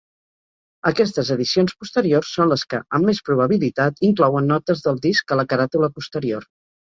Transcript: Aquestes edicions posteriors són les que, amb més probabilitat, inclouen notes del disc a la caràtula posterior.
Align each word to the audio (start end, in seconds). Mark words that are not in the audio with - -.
Aquestes 0.91 1.27
edicions 1.35 1.75
posteriors 1.83 2.31
són 2.37 2.49
les 2.53 2.63
que, 2.71 2.79
amb 2.99 3.09
més 3.11 3.19
probabilitat, 3.29 4.01
inclouen 4.11 4.49
notes 4.53 4.83
del 4.89 4.99
disc 5.05 5.35
a 5.37 5.39
la 5.43 5.47
caràtula 5.53 5.93
posterior. 6.01 6.51